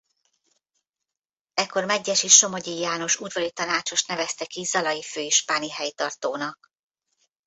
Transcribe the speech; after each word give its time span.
Ekkor 1.53 1.85
medgyesi 1.85 2.27
Somogyi 2.27 2.79
János 2.79 3.15
udvari 3.19 3.51
tanácsost 3.51 4.07
nevezte 4.07 4.45
ki 4.45 4.63
zalai 4.63 5.03
főispáni 5.03 5.71
helytartónak. 5.71 6.71